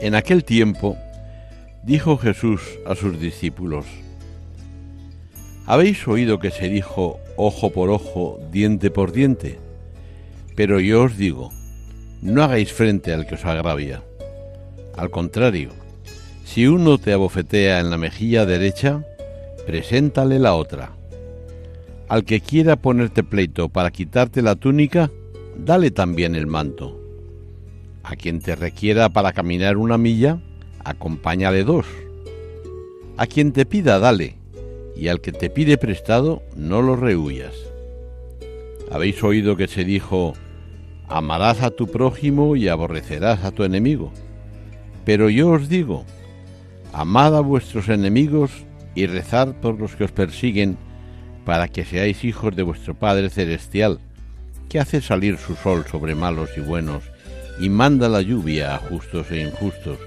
En 0.00 0.14
aquel 0.14 0.44
tiempo 0.44 0.96
dijo 1.82 2.18
Jesús 2.18 2.60
a 2.86 2.94
sus 2.94 3.18
discípulos, 3.18 3.84
Habéis 5.66 6.06
oído 6.06 6.38
que 6.38 6.50
se 6.50 6.68
dijo 6.68 7.18
ojo 7.36 7.70
por 7.70 7.90
ojo, 7.90 8.38
diente 8.52 8.90
por 8.90 9.12
diente, 9.12 9.58
pero 10.54 10.80
yo 10.80 11.02
os 11.02 11.16
digo, 11.16 11.50
no 12.22 12.42
hagáis 12.42 12.72
frente 12.72 13.12
al 13.12 13.26
que 13.26 13.34
os 13.34 13.44
agravia. 13.44 14.02
Al 14.96 15.10
contrario, 15.10 15.70
si 16.44 16.66
uno 16.66 16.98
te 16.98 17.12
abofetea 17.12 17.80
en 17.80 17.90
la 17.90 17.98
mejilla 17.98 18.46
derecha, 18.46 19.04
preséntale 19.66 20.38
la 20.38 20.54
otra. 20.54 20.92
Al 22.08 22.24
que 22.24 22.40
quiera 22.40 22.76
ponerte 22.76 23.22
pleito 23.22 23.68
para 23.68 23.90
quitarte 23.90 24.42
la 24.42 24.54
túnica, 24.54 25.10
dale 25.56 25.90
también 25.90 26.34
el 26.34 26.46
manto. 26.46 26.97
A 28.08 28.16
quien 28.16 28.40
te 28.40 28.56
requiera 28.56 29.10
para 29.10 29.34
caminar 29.34 29.76
una 29.76 29.98
milla, 29.98 30.40
acompáñale 30.82 31.62
dos. 31.62 31.84
A 33.18 33.26
quien 33.26 33.52
te 33.52 33.66
pida, 33.66 33.98
dale, 33.98 34.38
y 34.96 35.08
al 35.08 35.20
que 35.20 35.30
te 35.30 35.50
pide 35.50 35.76
prestado, 35.76 36.42
no 36.56 36.80
lo 36.80 36.96
rehuyas. 36.96 37.52
Habéis 38.90 39.22
oído 39.22 39.58
que 39.58 39.68
se 39.68 39.84
dijo, 39.84 40.32
amarás 41.06 41.60
a 41.60 41.70
tu 41.70 41.86
prójimo 41.88 42.56
y 42.56 42.68
aborrecerás 42.68 43.44
a 43.44 43.50
tu 43.50 43.62
enemigo. 43.62 44.10
Pero 45.04 45.28
yo 45.28 45.50
os 45.50 45.68
digo, 45.68 46.06
amad 46.94 47.36
a 47.36 47.40
vuestros 47.40 47.90
enemigos 47.90 48.64
y 48.94 49.04
rezad 49.04 49.54
por 49.56 49.78
los 49.78 49.96
que 49.96 50.04
os 50.04 50.12
persiguen, 50.12 50.78
para 51.44 51.68
que 51.68 51.84
seáis 51.84 52.24
hijos 52.24 52.56
de 52.56 52.62
vuestro 52.62 52.94
Padre 52.94 53.28
Celestial, 53.28 53.98
que 54.70 54.80
hace 54.80 55.02
salir 55.02 55.36
su 55.36 55.56
sol 55.56 55.84
sobre 55.84 56.14
malos 56.14 56.48
y 56.56 56.60
buenos, 56.60 57.04
y 57.60 57.68
manda 57.68 58.08
la 58.08 58.22
lluvia 58.22 58.74
a 58.74 58.78
justos 58.78 59.30
e 59.30 59.40
injustos. 59.40 59.98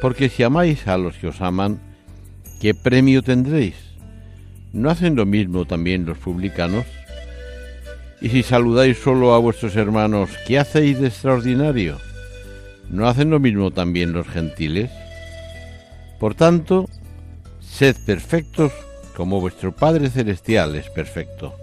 Porque 0.00 0.28
si 0.28 0.42
amáis 0.42 0.86
a 0.88 0.96
los 0.98 1.16
que 1.16 1.28
os 1.28 1.40
aman, 1.40 1.80
¿qué 2.60 2.74
premio 2.74 3.22
tendréis? 3.22 3.76
¿No 4.72 4.90
hacen 4.90 5.16
lo 5.16 5.24
mismo 5.24 5.64
también 5.64 6.04
los 6.04 6.18
publicanos? 6.18 6.84
Y 8.20 8.28
si 8.28 8.42
saludáis 8.42 8.98
solo 8.98 9.34
a 9.34 9.38
vuestros 9.38 9.76
hermanos, 9.76 10.30
¿qué 10.46 10.58
hacéis 10.58 11.00
de 11.00 11.08
extraordinario? 11.08 11.98
¿No 12.90 13.06
hacen 13.08 13.30
lo 13.30 13.40
mismo 13.40 13.70
también 13.70 14.12
los 14.12 14.26
gentiles? 14.28 14.90
Por 16.18 16.34
tanto, 16.34 16.88
sed 17.60 17.96
perfectos 18.06 18.72
como 19.16 19.40
vuestro 19.40 19.74
Padre 19.74 20.10
Celestial 20.10 20.76
es 20.76 20.88
perfecto. 20.90 21.54